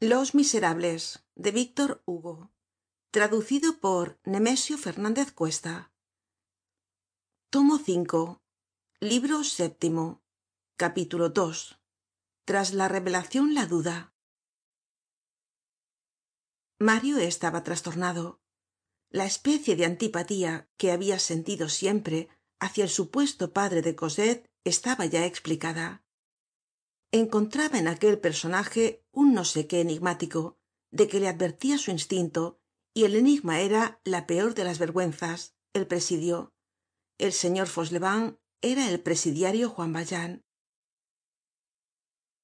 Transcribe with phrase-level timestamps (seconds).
[0.00, 2.52] los miserables de víctor hugo.
[3.10, 5.92] Traducido por nemesio fernández cuesta.
[7.50, 7.80] Tomo
[9.00, 10.22] libro séptimo
[10.76, 11.76] capítulo ii
[12.44, 14.14] tras la revelacion la duda.
[16.78, 18.40] Mario estaba trastornado.
[19.10, 22.28] La especie de antipatía que habia sentido siempre
[22.60, 26.04] hacia el supuesto padre de cosette estaba ya explicada
[27.12, 30.58] encontraba en aquel personaje un no sé qué enigmático
[30.90, 32.60] de que le advertia su instinto
[32.94, 36.54] y el enigma era la peor de las vergüenzas el presidio.
[37.18, 40.44] El señor fauchelevent era el presidiario juan valjean.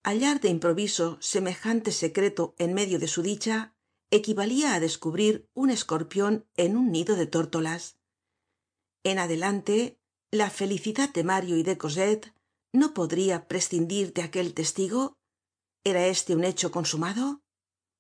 [0.03, 3.75] Hallar de improviso semejante secreto en medio de su dicha
[4.11, 7.99] equivalia á descubrir un escorpion en un nido de tórtolas.
[9.03, 9.99] En adelante
[10.31, 11.79] la felicidad de mario y de
[12.75, 15.17] no podria prescindir de aquel testigo
[15.85, 17.41] era este un hecho consumado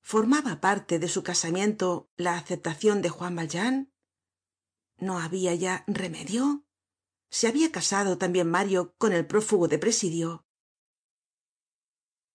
[0.02, 3.92] formaba parte de su casamiento la aceptacion de juan valjean
[4.98, 6.64] no habia ya remedio
[7.30, 10.44] se habia casado también mario con el prófugo de presidio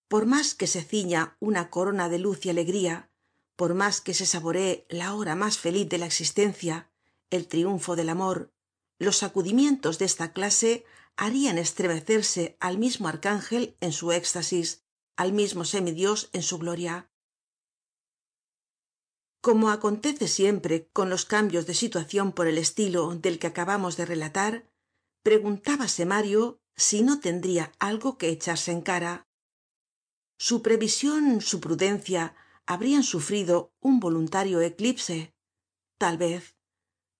[0.07, 3.11] por mas que se ciña una corona de luz y alegría
[3.57, 6.89] por mas que se saboree la hora mas feliz de la existencia
[7.31, 8.53] el triunfo del amor
[8.97, 10.85] los sacudimientos de esta clase
[11.17, 14.83] harian estremecerse al mismo arcángel en su éxtasis
[15.15, 17.11] al mismo semidios en su gloria.
[19.41, 24.05] Como acontece siempre con los cambios de situacion por el estilo del que acabamos de
[24.05, 24.65] relatar
[25.23, 29.27] preguntábase mario si no tendria algo que echarse en cara.
[30.37, 35.33] Su prevision su prudencia habrian sufrido un voluntario eclipse.
[35.97, 36.55] Tal vez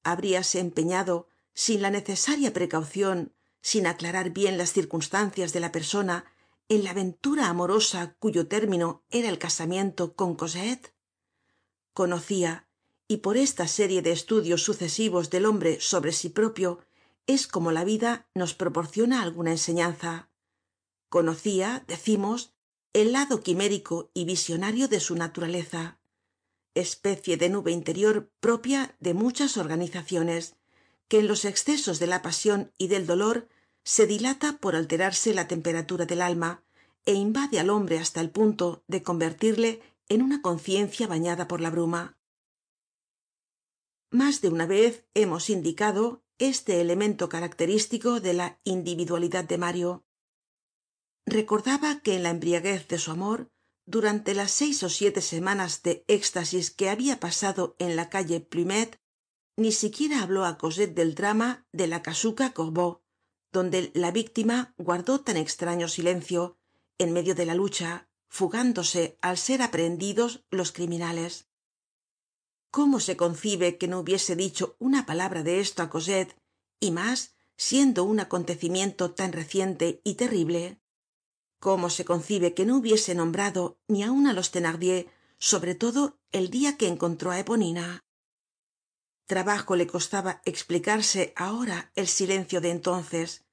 [0.04, 6.26] habríase empeñado sin la necesaria precaucion sin aclarar bien las circunstancias de la persona
[6.70, 10.94] en la aventura amorosa cuyo término era el casamiento con cosette
[11.94, 12.68] conocia
[13.08, 16.80] y por esta serie de estudios sucesivos del hombre sobre sí propio
[17.28, 20.30] es como la vida nos proporciona alguna enseñanza.
[21.10, 22.54] Conocia decimos
[22.94, 26.00] el lado quimérico y visionario de su naturaleza
[26.76, 30.56] especie de nube interior propia de muchas organizaciones
[31.10, 33.50] que en los excesos de la pasion y del dolor
[33.84, 36.64] se dilata por alterarse la temperatura del alma
[37.06, 39.82] é invade al hombre hasta el punto de convertirle
[40.14, 42.18] en una conciencia bañada por la bruma.
[44.12, 50.06] Mas de una vez hemos indicado este elemento característico de la individualidad de mario.
[51.26, 53.52] Recordaba que en la embriaguez de su amor
[53.86, 58.40] durante las seis ó siete semanas de éxtasis que habia pasado en la calle
[59.60, 61.50] ni siquiera habló á cosette del drama
[61.80, 62.92] de la casuca gorbeau
[63.52, 66.58] donde la víctima guardó tan extraño silencio
[66.98, 71.48] en medio de la lucha fugándose al ser aprehendidos los criminales.
[72.72, 76.36] Cómo se concibe que no hubiese dicho una palabra de esto á cosette
[76.80, 80.80] y mas siendo un acontecimiento tan reciente y terrible
[81.60, 86.50] cómo se concibe que no hubiese nombrado ni aun á los thenardier sobre todo el
[86.50, 88.06] dia que encontró á eponina
[89.30, 93.46] trabajo le costaba explicarse ahora el silencio de entonces.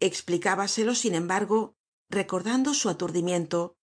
[0.00, 1.76] Explicábaselo sin embargo
[2.10, 3.76] recordando su aturdimiento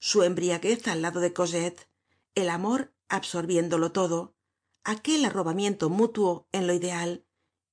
[0.00, 1.90] su embriaguez al lado de cosette
[2.34, 4.34] el amor absorbiéndolo todo
[4.82, 7.26] aquel arrobamiento mutuo en lo ideal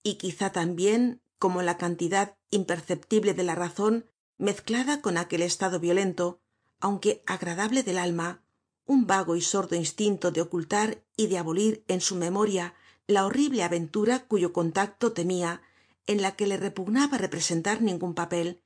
[0.03, 6.41] y quizá tambien como la cantidad imperceptible de la razon mezclada con aquel estado violento
[6.81, 8.43] aunque agradable del alma
[8.85, 12.75] un vago y sordo instinto de ocultar y de abolir en su memoria
[13.07, 15.61] la horrible aventura cuyo contacto temia
[16.07, 18.63] en la que le repugnaba representar ningun papel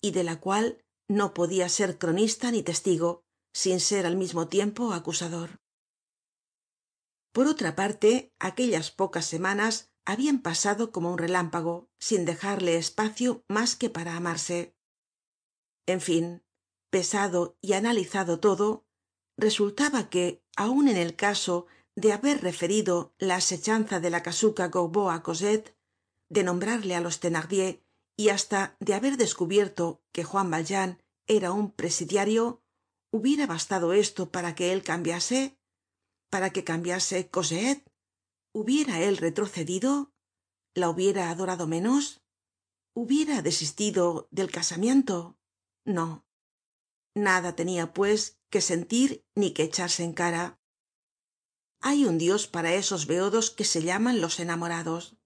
[0.00, 4.92] y de la cual no podia ser cronista ni testigo sin ser al mismo tiempo
[4.92, 5.60] acusador.
[7.32, 13.76] Por otra parte aquellas pocas semanas habian pasado como un relámpago sin dejarle espacio mas
[13.76, 14.74] que para amarse.
[15.86, 16.42] En fin
[16.90, 18.84] pesado y analizado todo
[19.38, 25.10] resultaba que aun en el caso de haber referido la asechanza de la casuca gorbeau
[25.10, 25.76] á cosette
[26.34, 27.84] de nombrarle á los thenardier
[28.16, 32.62] y hasta de haber descubierto que juan valjean era un presidiario
[33.12, 35.58] hubiera bastado esto para que él cambiase
[36.30, 37.84] para que cambiase cosette
[38.52, 40.12] hubiera él retrocedido
[40.74, 42.22] la hubiera adorado menos
[42.94, 45.38] hubiera desistido del casamiento
[45.84, 46.24] no.
[47.14, 50.61] Nada tenia pues que sentir ni que echarse en cara
[51.82, 55.16] hay un dios para esos beodos que se llaman los enamorados.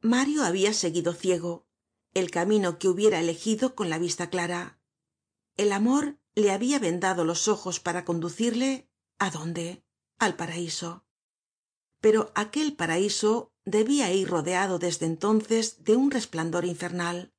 [0.00, 1.66] Mario habia seguido ciego
[2.12, 4.80] el camino que hubiera elegido con la vista clara.
[5.56, 9.84] El amor le había vendado los ojos para conducirle a dónde
[10.18, 11.04] al paraíso.
[12.00, 17.32] Pero aquel paraíso debía ir rodeado desde entonces de un resplandor infernal.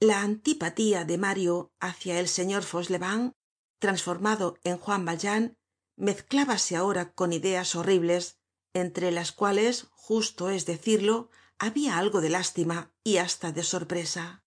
[0.00, 3.34] La antipatía de mario hacia el señor fauchelevent
[3.78, 5.56] transformado en juan valjean
[6.00, 8.38] mezclábase ahora con ideas horribles
[8.72, 14.42] entre las cuales justo es decirlo había algo de lástima y hasta de sorpresa.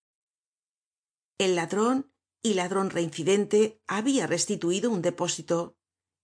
[1.38, 2.11] El ladron
[2.41, 5.77] y ladron reincidente había restituido un depósito.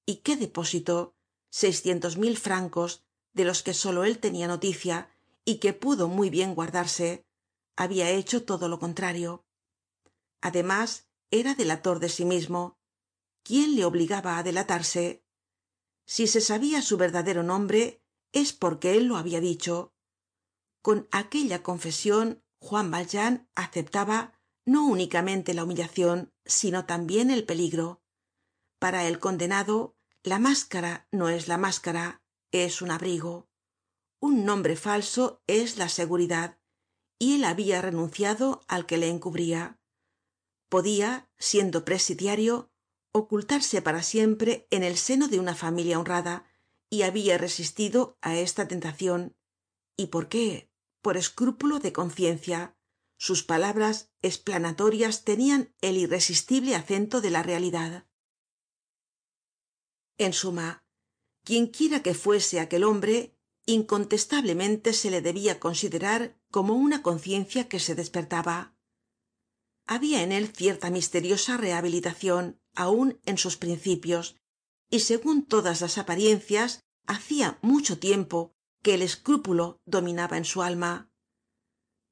[0.06, 1.16] Y qué depósito
[1.52, 5.10] seiscientos mil francos de los que solo él tenia noticia
[5.46, 7.28] y que pudo muy bien guardarse.
[7.76, 9.46] Había hecho todo lo contrario.
[10.42, 12.79] Además era delator de sí mismo
[13.50, 15.26] quién le obligaba á delatarse.
[16.06, 17.84] Si se sabia su verdadero nombre
[18.32, 19.96] es porque él lo habia dicho.
[20.84, 28.04] Con aquella confesion juan valjean aceptaba no únicamente la humillacion sino tambien el peligro.
[28.78, 33.50] Para el condenado la máscara no es la máscara es un abrigo.
[34.20, 36.60] Un nombre falso es la seguridad
[37.18, 39.80] y él habia renunciado al que le encubria
[40.70, 42.69] podia siendo presidiario
[43.12, 46.46] ocultarse para siempre en el seno de una familia honrada
[46.90, 49.36] y habia resistido á esta tentacion
[49.98, 50.70] y por qué
[51.02, 52.76] por escrúpulo de conciencia.
[53.18, 58.08] Sus palabras esplanatorias tenian el irresistible acento de la realidad.
[60.18, 60.86] En suma
[61.44, 63.36] quienquiera que fuese aquel hombre
[63.66, 68.74] incontestablemente se le debia considerar como una conciencia que se despertaba.
[69.86, 74.38] Habia en él cierta misteriosa rehabilitacion aun en sus principios
[74.90, 81.12] y segun todas las apariencias hacia mucho tiempo que el escrúpulo dominaba en su alma.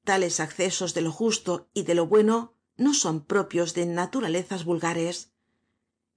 [0.04, 5.32] Tales accesos de lo justo y de lo bueno no son propios de naturalezas vulgares.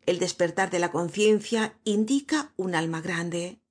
[0.05, 3.61] El despertar de la conciencia indica un alma grande.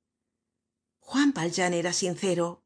[0.98, 2.64] Juan valjean era sincero.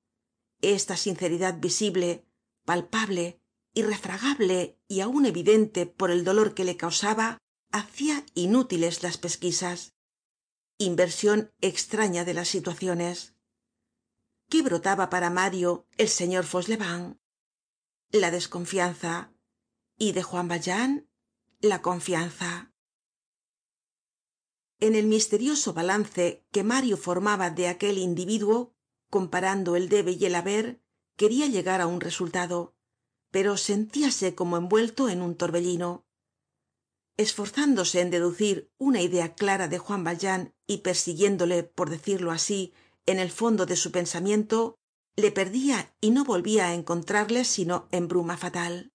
[0.60, 2.24] Esta sinceridad visible
[2.64, 3.40] palpable
[3.74, 7.38] irrefragable y aun evidente por el dolor que le causaba
[7.74, 9.96] hacia inútiles las pesquisas.
[10.78, 13.34] Inversion extraña de las situaciones.
[14.48, 17.18] Qué brotaba para mario el señor fauchelevent
[18.12, 19.32] la desconfianza.
[19.98, 21.08] Y de juan valjean
[21.60, 22.72] la confianza.
[24.78, 28.72] En el misterioso balance que mario formaba de aquel individuo
[29.10, 30.80] comparando el debe y el haber
[31.16, 32.76] queria llegar á un resultado
[33.32, 36.03] pero sentíase como envuelto en un torbellino
[37.16, 42.74] esforzándose en deducir una idea clara de juan valjean y persiguiéndole por decirlo así
[43.06, 44.78] en el fondo de su pensamiento
[45.16, 48.92] le perdia y no volvia á encontrarle sino en bruma fatal.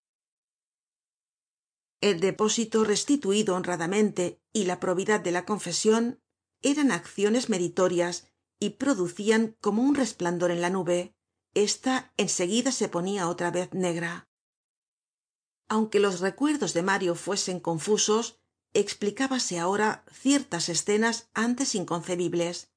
[2.01, 6.21] El depósito restituido honradamente y la probidad de la confesion
[6.61, 8.27] eran acciones meritorias
[8.59, 11.15] y producian como un resplandor en la nube.
[11.53, 14.28] Esta en seguida se ponia otra vez negra
[15.69, 18.39] aunque los recuerdos de mario fuesen confusos
[18.73, 22.71] explicábase ahora ciertas escenas antes inconcebibles.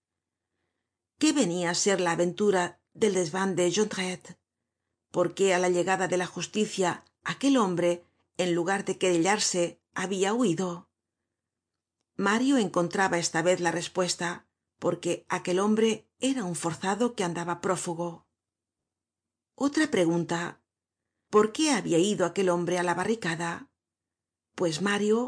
[1.19, 4.39] Qué venia á ser la aventura del desvan de jondrette
[5.11, 8.05] por qué á la llegada de la justicia aquel hombre
[8.39, 10.89] en lugar de querellarse habia huido
[12.17, 14.47] mario encontraba esta vez la respuesta
[14.79, 18.27] porque aquel hombre era un forzado que andaba prófugo.
[19.55, 20.62] Otra pregunta
[21.33, 23.51] por qué habia ido aquel hombre á la barricada
[24.55, 25.19] pues mario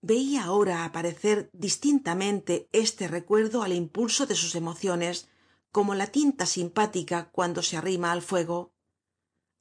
[0.00, 5.28] veia ahora aparecer distintamente este recuerdo al impulso de sus emociones
[5.70, 8.72] como la tinta simpática cuando se arrima al fuego.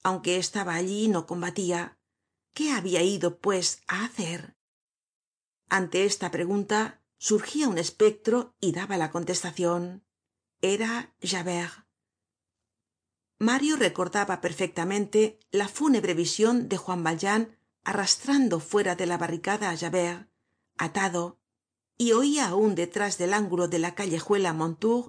[0.01, 1.99] Aunque estaba allí no combatia
[2.53, 4.55] qué habia ido pues á hacer
[5.69, 10.03] ante esta pregunta surgia un espectro y daba la contestacion
[10.61, 11.13] era
[13.39, 19.77] mario recordaba perfectamente la fúnebre vision de juan valjean arrastrando fuera de la barricada á
[19.77, 20.29] javert
[20.77, 21.39] atado
[21.97, 25.07] y oia aun detrás del ángulo de la callejuela mondetour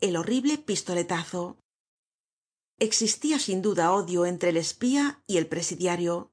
[0.00, 1.58] el horrible pistoletazo.
[2.78, 6.32] Existia sin duda odio entre el espía y el presidiario.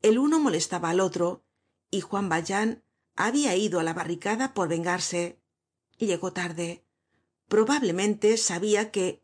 [0.00, 1.44] El uno molestaba al otro
[1.90, 2.82] y juan valjean
[3.14, 5.42] habia ido á la barricada por vengarse.
[5.98, 6.86] Llegó tarde.
[7.48, 9.20] Probablemente sabia que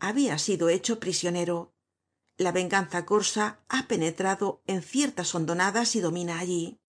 [0.00, 1.74] habia sido hecho prisionero.
[2.36, 6.80] La venganza corsa ha penetrado en ciertas hondonadas y domina allí.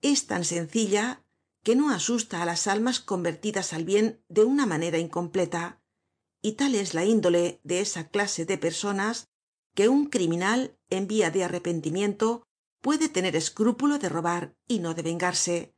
[0.00, 1.22] Es tan sencilla
[1.62, 5.82] que no asusta á las almas convertidas al bien de una manera incompleta.
[6.40, 9.28] Y tal es la índole de esa clase de personas
[9.74, 12.48] que un criminal en vía de arrepentimiento
[12.80, 15.74] puede tener escrúpulo de robar y no de vengarse.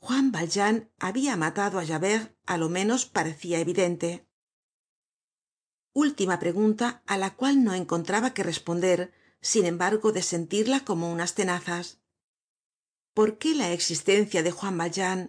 [0.00, 4.27] Juan valjean habia matado á javert á lo menos parecia evidente
[6.04, 8.98] última pregunta á la cual no encontraba que responder
[9.50, 11.84] sin embargo de sentirla como unas tenazas.
[13.16, 15.20] Por qué la existencia de juan valjean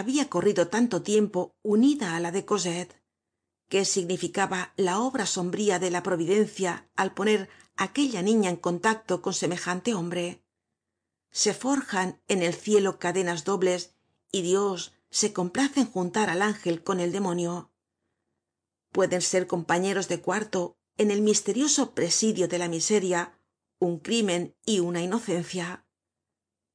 [0.00, 1.40] habia corrido tanto tiempo
[1.74, 2.92] unida á la de cosette
[3.68, 9.34] qué significaba la obra sombría de la providencia al poner aquella niña en contacto con
[9.42, 10.42] semejante hombre
[11.30, 13.94] se forjan en el cielo cadenas dobles
[14.32, 17.70] y dios se complace en juntar al ángel con el demonio
[18.96, 23.38] pueden ser compañeros de cuarto en el misterioso presidio de la miseria
[23.78, 25.86] un crimen y una inocencia.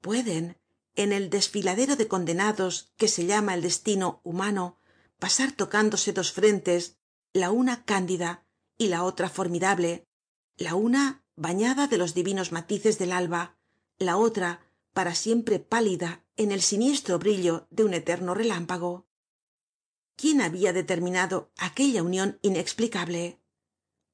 [0.02, 0.62] Pueden
[0.94, 4.78] en el desfiladero de condenados que se llama el destino humano
[5.18, 7.00] pasar tocándose dos frentes
[7.34, 8.46] la una cándida
[8.78, 10.06] y la otra formidable
[10.58, 13.58] la una bañada de los divinos matices del alba
[13.98, 14.60] la otra
[14.94, 19.08] para siempre pálida en el siniestro brillo de un eterno relámpago
[20.22, 23.42] quién había determinado aquella unión inexplicable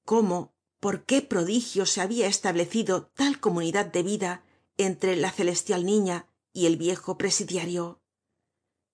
[0.06, 4.44] cómo por qué prodigio se había establecido tal comunidad de vida
[4.78, 8.02] entre la celestial niña y el viejo presidiario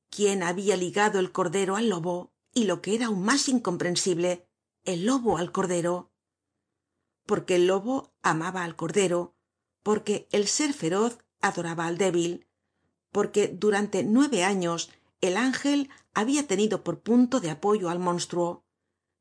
[0.10, 4.48] quién había ligado el cordero al lobo y lo que era aún más incomprensible
[4.84, 6.12] el lobo al cordero
[7.28, 9.36] porque el lobo amaba al cordero
[9.84, 12.48] porque el ser feroz adoraba al débil
[13.12, 14.90] porque durante nueve años
[15.24, 18.66] el ángel había tenido por punto de apoyo al monstruo.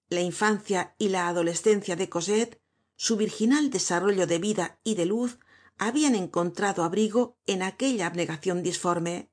[0.09, 2.61] La infancia y la adolescencia de cosette
[2.97, 5.39] su virginal desarrollo de vida y de luz
[5.79, 9.31] habian encontrado abrigo en aquella abnegacion disforme.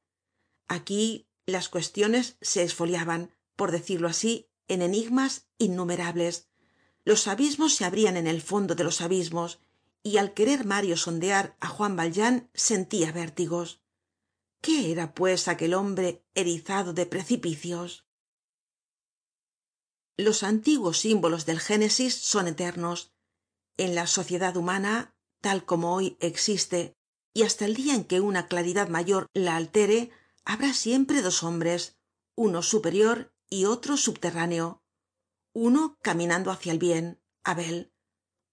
[0.67, 6.49] Aquí las cuestiones se esfoliaban por decirlo así en enigmas innumerables.
[7.03, 9.59] Los abismos se abrian en el fondo de los abismos
[10.03, 13.81] y al querer mario sondear á juan valjean sentia vértigos
[14.61, 18.09] qué era pues aquel hombre erizado de precipicios
[20.19, 23.13] los antiguos símbolos del génesis son eternos.
[23.77, 26.97] En la sociedad humana tal como hoy existe
[27.33, 30.11] y hasta el dia en que una claridad mayor la altere
[30.43, 31.97] habrá siempre dos hombres
[32.35, 34.83] uno superior y otro subterráneo.
[35.53, 37.93] Uno caminando hacia el bien abel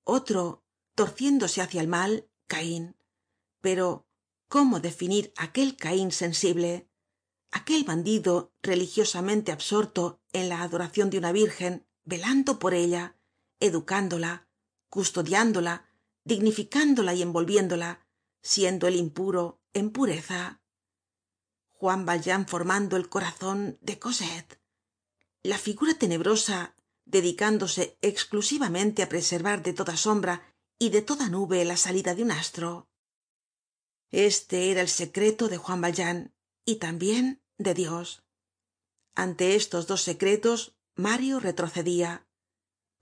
[0.04, 2.96] otro torciéndose hacia el mal cain
[3.60, 4.05] pero
[4.48, 6.88] cómo definir aquel cain sensible
[7.50, 13.16] aquel bandido religiosamente absorto en la adoracion de una virgen velando por ella
[13.60, 14.48] educándola
[14.88, 15.88] custodiándola
[16.24, 18.06] dignificándola y envolviéndola
[18.42, 20.60] siendo el impuro en pureza.
[21.70, 24.60] Juan valjean formando el corazon de cosette
[25.42, 26.74] la figura tenebrosa
[27.04, 30.42] dedicándose exclusivamente á preservar de toda sombra
[30.78, 32.88] y de toda nube la salida de un astro
[34.10, 36.34] este era el secreto de juan valjean
[36.64, 38.24] y también de dios.
[39.14, 42.26] Ante estos dos secretos mario retrocedia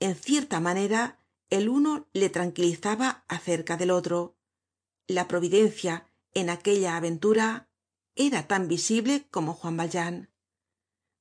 [0.00, 1.18] en cierta manera
[1.50, 4.36] el uno le tranquilizaba acerca del otro.
[5.06, 7.70] La providencia en aquella aventura
[8.16, 10.30] era tan visible como juan valjean.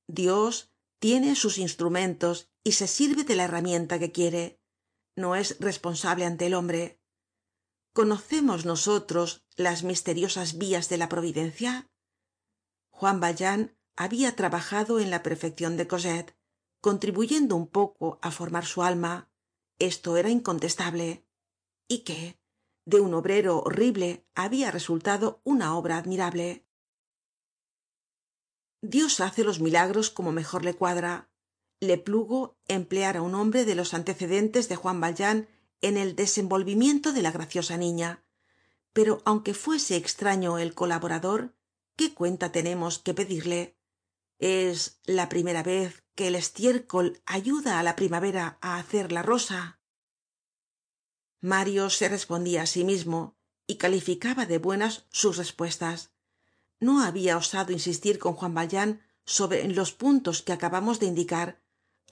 [0.06, 4.60] Dios tiene sus instrumentos y se sirve de la herramienta que quiere.
[5.16, 7.00] No es responsable ante el hombre
[7.94, 11.88] conocemos nosotros las misteriosas vías de la providencia
[12.90, 16.36] juan valjean habia trabajado en la perfeccion de cosette
[16.80, 19.30] contribuyendo un poco á formar su alma.
[19.78, 21.24] Esto era incontestable.
[21.88, 22.38] Y qué
[22.84, 26.66] de un obrero horrible habia resultado una obra admirable.
[28.82, 31.30] Dios hace los milagros como mejor le cuadra.
[31.80, 35.48] Le plugo emplear á un hombre de los antecedentes de juan valjean
[35.80, 38.24] en el desenvolvimiento de la graciosa niña.
[38.92, 41.54] Pero aunque fuese extraño el colaborador
[41.96, 43.76] qué cuenta tenemos que pedirle
[44.38, 49.80] es la primera vez que el estiércol ayuda á la primavera á hacer la rosa
[51.44, 56.12] mario se respondia á sí mismo y calificaba de buenas sus respuestas.
[56.80, 61.60] No había osado insistir con juan valjean sobre los puntos que acabamos de indicar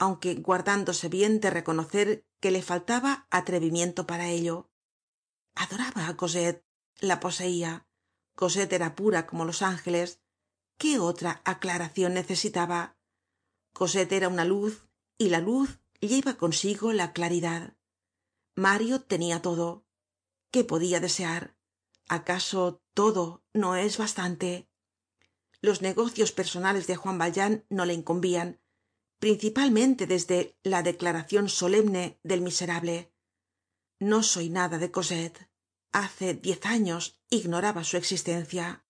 [0.03, 4.69] aunque guardándose bien de reconocer que le faltaba atrevimiento para ello.
[5.55, 6.59] Adoraba á cosette
[7.09, 7.71] la poseia
[8.35, 10.19] cosette era pura como los ángeles.
[10.77, 12.97] Qué otra aclaracion necesitaba
[13.71, 14.73] cosette era una luz
[15.17, 17.77] y la luz lleva consigo la claridad.
[18.55, 19.85] Mario tenia todo.
[20.51, 21.55] Qué podia desear
[22.09, 24.67] acaso todo no es bastante
[25.61, 28.59] los negocios personales de juan valjean no le incumbían
[29.23, 33.13] principalmente desde la declaracion solemne del miserable.
[33.97, 35.49] No soy nada de cosette.
[35.93, 38.85] Hace diez años ignoraba su existencia.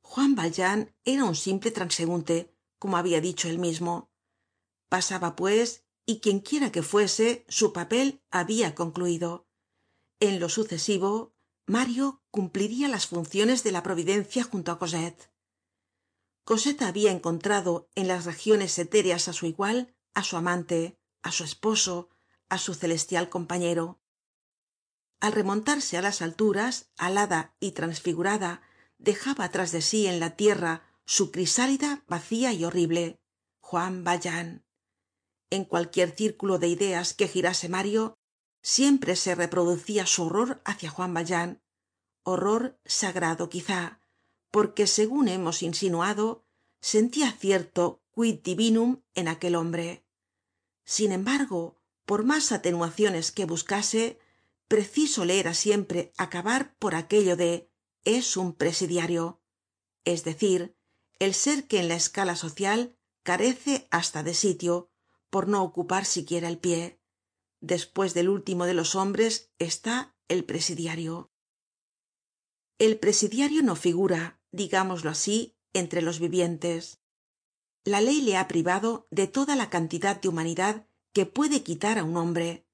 [0.00, 4.12] Juan valjean era un simple transeunte como habia dicho él mismo.
[4.88, 9.48] Pasaba pues y quienquiera que fuese su papel habia concluido.
[10.20, 11.34] En lo sucesivo
[11.66, 14.78] mario cumpliría las funciones de la providencia junto á
[16.46, 19.78] cosette habia encontrado en las regiones etéreas á su igual
[20.14, 22.08] á su amante á su esposo
[22.48, 23.98] á su celestial compañero.
[25.18, 28.62] Al remontarse á las alturas alada y transfigurada
[28.96, 33.18] dejaba tras de sí en la tierra su crisálida vacía y horrible
[33.58, 34.64] juan valjean.
[35.50, 38.14] En cualquier círculo de ideas que girase mario
[38.62, 41.60] siempre se reproducia su horror hacia juan valjean.
[42.22, 44.00] Horror sagrado quizá
[44.56, 46.46] porque segun hemos insinuado
[46.80, 50.06] sentia cierto quid divinum en aquel hombre.
[50.82, 54.18] Sin embargo por mas atenuaciones que buscase
[54.66, 57.70] preciso le era siempre acabar por aquello de
[58.06, 59.42] es un presidiario
[60.06, 60.74] es decir
[61.18, 64.88] el ser que en la escala social carece hasta de sitio
[65.28, 66.98] por no ocupar siquiera el pie.
[67.60, 71.30] Despues del último de los hombres está el presidiario.
[72.78, 77.00] El presidiario no figura digámoslo así entre los vivientes.
[77.84, 82.04] La ley le ha privado de toda la cantidad de humanidad que puede quitar á
[82.04, 82.66] un hombre.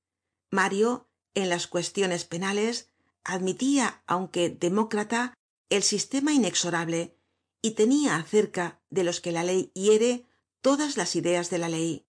[0.50, 2.91] Mario en las cuestiones penales
[3.25, 5.35] admitia aunque demócrata
[5.71, 7.17] el sistema inexorable
[7.62, 10.26] y tenia acerca de los que la ley hiere
[10.61, 12.07] todas las ideas de la ley.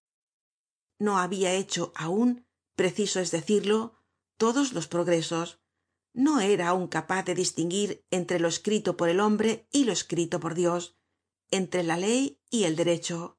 [0.99, 3.95] No habia hecho aun preciso es decirlo
[4.37, 5.59] todos los progresos
[6.13, 10.39] no era aun capaz de distinguir entre lo escrito por el hombre y lo escrito
[10.39, 10.95] por dios
[11.51, 13.37] entre la ley y el derecho.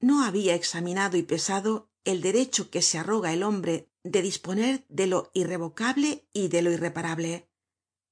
[0.00, 5.06] No habia examinado y pesado el derecho que se arroga el hombre de disponer de
[5.06, 7.48] lo irrevocable y de lo irreparable.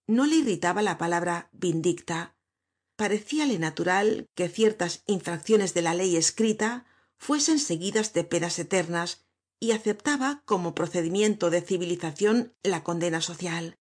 [0.06, 2.37] No le irritaba la palabra vindicta.
[2.97, 9.27] Parecíale natural que ciertas infracciones de la ley escrita fuesen seguidas de penas eternas
[9.61, 13.79] y aceptaba como procedimiento de civilizacion la condena social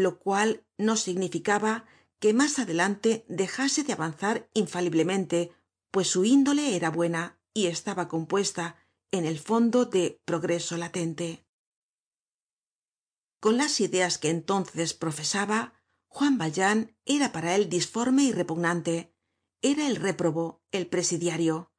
[0.00, 1.86] lo cual no significaba
[2.18, 5.52] que más adelante dejase de avanzar infaliblemente
[5.90, 8.76] pues su índole era buena y estaba compuesta
[9.10, 11.44] en el fondo de progreso latente.
[13.40, 15.74] Con las ideas que entonces profesaba
[16.06, 19.12] juan valjean era para él disforme y repugnante.
[19.62, 21.72] Era el réprobo el presidiario.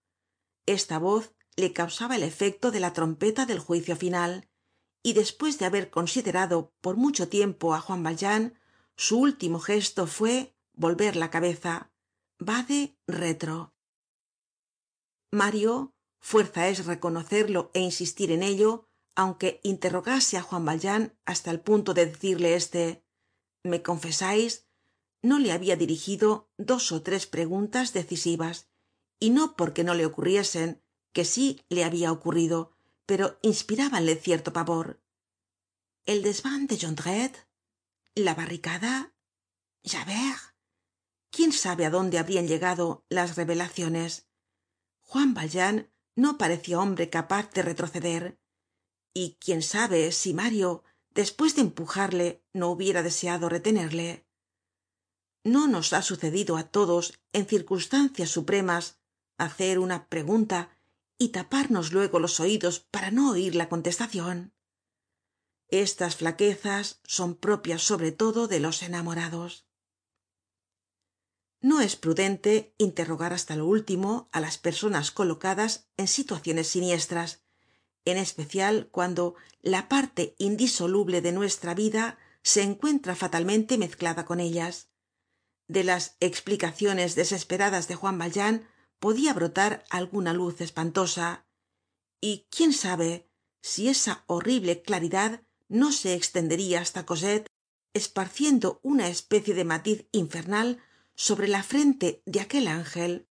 [0.65, 4.49] Esta voz le causaba el efecto de la trompeta del juicio final
[5.03, 8.59] y despues de haber considerado por mucho tiempo á juan valjean
[8.95, 11.91] su último gesto fue volver la cabeza.
[12.39, 13.73] Vade retro.
[15.31, 18.71] Mario fuerza es reconocerlo é insistir en ello
[19.15, 23.03] aunque interrogase á juan valjean hasta el punto de decirle este
[23.63, 24.67] me confesais
[25.23, 28.69] no le habia dirigido dos ó tres preguntas decisivas
[29.19, 30.81] y no porque no le ocurriesen
[31.13, 32.71] que sí le habia ocurrido
[33.06, 35.02] pero inspirábanle cierto pavor.
[36.06, 37.47] El desvan de jondrette
[38.15, 39.13] la barricada
[39.84, 40.52] javert
[41.30, 44.28] quién sabe á dónde habrian llegado las revelaciones.
[45.00, 48.39] Juan valjean no parecia hombre capaz de retroceder
[49.13, 54.26] y quién sabe si mario despues de empujarle no hubiera deseado retenerle.
[55.43, 59.00] No nos ha sucedido á todos en circunstancias supremas
[59.38, 60.78] hacer una pregunta
[61.21, 64.53] y taparnos luego los oidos para no oir la contestacion
[65.71, 69.65] estas flaquezas son propias sobre todo de los enamorados.
[71.62, 77.45] No es prudente interrogar hasta lo último á las personas colocadas en situaciones siniestras
[78.03, 84.89] en especial cuando la parte indisoluble de nuestra vida se encuentra fatalmente mezclada con ellas.
[85.67, 88.67] De las explicaciones desesperadas de juan valjean
[89.01, 91.47] podia brotar alguna luz espantosa.
[92.21, 93.27] Y quién sabe
[93.61, 97.47] si esa horrible claridad no se extendería hasta cosette
[97.93, 100.83] esparciendo una especie de matiz infernal
[101.15, 103.27] sobre la frente de aquel ángel.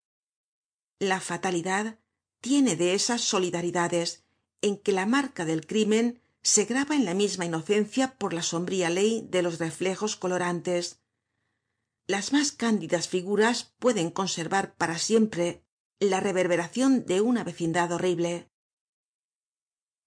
[0.98, 1.98] La fatalidad
[2.40, 4.24] tiene de esas solidaridades
[4.62, 8.88] en que la marca del crimen se graba en la misma inocencia por la sombría
[8.88, 10.98] ley de los reflejos colorantes
[12.08, 15.62] las mas cándidas figuras pueden conservar para siempre
[16.00, 18.50] la reverberacion de una vecindad horrible.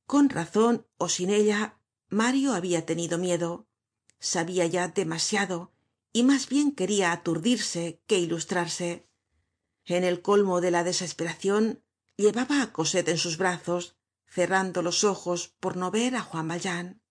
[0.07, 3.67] Con razon ó sin ella mario habia tenido miedo.
[4.19, 5.73] Sabia ya demasiado
[6.11, 9.07] y más bien quería aturdirse que ilustrarse.
[9.85, 11.83] En el colmo de la desesperacion
[12.17, 17.01] llevaba á cosette en sus brazos cerrando los ojos por no ver á juan valjean.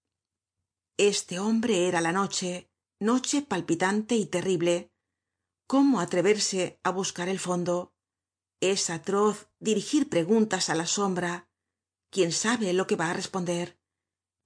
[0.96, 2.69] Este hombre era la noche
[3.00, 4.92] noche palpitante y terrible.
[5.66, 7.94] Cómo atreverse á buscar el fondo
[8.60, 11.48] es atroz dirigir preguntas á la sombra.
[12.12, 13.80] Quién sabe lo que va á responder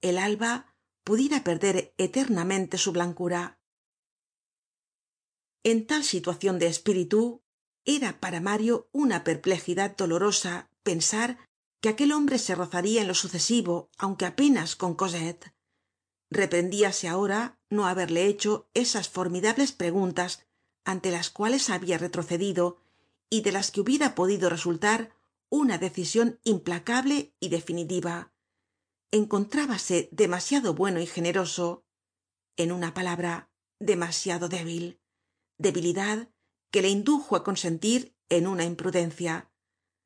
[0.01, 3.59] el alba pudiera perder eternamente su blancura.
[5.63, 7.41] En tal situación de espíritu
[7.85, 11.39] era para mario una perplejidad dolorosa pensar
[11.81, 14.93] que aquel hombre se rozaría en lo sucesivo aunque apenas con
[16.35, 20.45] reprendíase ahora no haberle hecho esas formidables preguntas
[20.83, 22.77] ante las cuales había retrocedido
[23.29, 25.15] y de las que hubiera podido resultar
[25.49, 28.33] una decision implacable y definitiva.
[29.11, 31.85] Encontrábase demasiado bueno y generoso
[32.57, 34.99] en una palabra demasiado débil
[35.57, 36.29] debilidad
[36.71, 39.49] que le indujo á consentir en una imprudencia.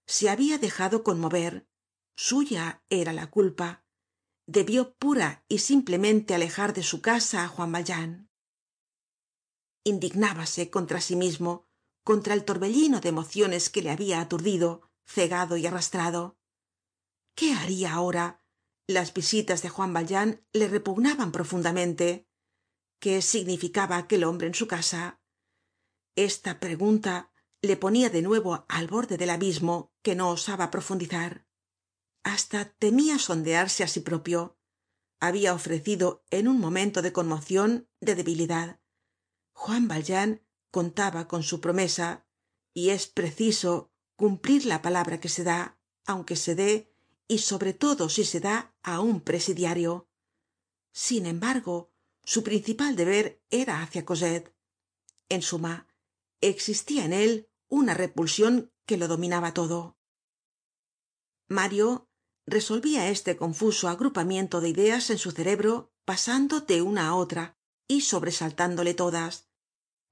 [0.06, 1.68] Se había dejado conmover
[2.15, 3.84] suya era la culpa
[4.49, 8.29] debió pura y simplemente alejar de su casa á juan valjean.
[9.83, 11.67] Indignábase contra sí mismo
[12.03, 16.39] contra el torbellino de emociones que le había aturdido cegado y arrastrado.
[17.35, 18.43] Qué haria ahora
[18.88, 22.27] las visitas de juan valjean le repugnaban profundamente.
[22.99, 25.19] Qué significaba aquel hombre en su casa
[26.15, 27.31] esta pregunta
[27.62, 31.45] le ponia de nuevo al borde del abismo que no osaba profundizar
[32.34, 34.39] hasta temia sondearse á sí propio.
[35.20, 38.80] Habia ofrecido en un momento de conmocion de debilidad.
[39.52, 42.26] Juan valjean contaba con su promesa
[42.74, 46.74] y es preciso cumplir la palabra que se da aunque se dé
[47.28, 50.10] y sobre todo si se da á un presidiario.
[50.92, 51.92] Sin embargo
[52.24, 54.56] su principal deber era hacia cosette.
[55.30, 55.88] En suma
[56.42, 59.98] existia en él una repulsion que lo dominaba todo.
[61.48, 62.09] Mario
[62.49, 67.57] resolvia este confuso agrupamiento de ideas en su cerebro pasando de una á otra
[67.88, 69.49] y sobresaltándole todas.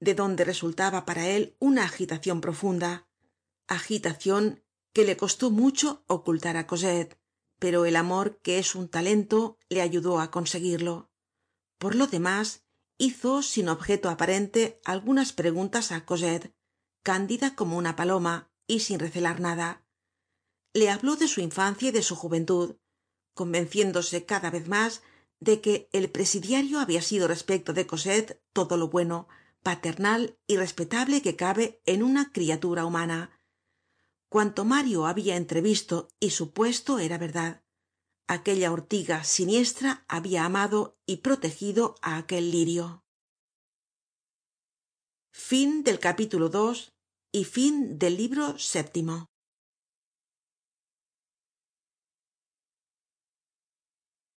[0.00, 3.08] De donde resultaba para él una agitacion profunda
[3.66, 7.18] agitacion que le costó mucho ocultar á cosette
[7.58, 11.10] pero el amor que es un talento le ayudó á conseguirlo.
[11.78, 12.64] Por lo demás
[12.98, 16.54] hizo sin objeto aparente algunas preguntas á cosette
[17.02, 19.87] cándida como una paloma y sin recelar nada
[20.72, 22.76] le habló de su infancia y de su juventud
[23.34, 25.02] convenciéndose cada vez mas
[25.38, 29.28] de que el presidiario habia sido respecto de cosette todo lo bueno
[29.62, 33.40] paternal y respetable que cabe en una criatura humana.
[34.28, 37.62] Cuanto mario habia entrevisto y supuesto era verdad.
[38.26, 43.04] Aquella ortiga siniestra habia amado y protegido á aquel lirio.
[45.32, 46.50] Fin del capítulo
[47.32, 48.58] y fin del libro